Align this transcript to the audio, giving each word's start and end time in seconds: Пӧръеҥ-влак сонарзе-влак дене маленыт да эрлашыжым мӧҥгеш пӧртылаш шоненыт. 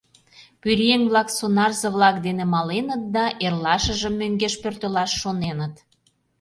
Пӧръеҥ-влак 0.61 1.27
сонарзе-влак 1.37 2.15
дене 2.25 2.45
маленыт 2.55 3.01
да 3.15 3.25
эрлашыжым 3.45 4.13
мӧҥгеш 4.21 4.53
пӧртылаш 4.61 5.11
шоненыт. 5.21 5.75